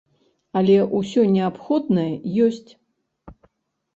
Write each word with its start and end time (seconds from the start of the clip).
Але 0.59 0.77
ўсё 0.99 1.21
неабходнае 1.35 2.13
ёсць. 2.45 2.71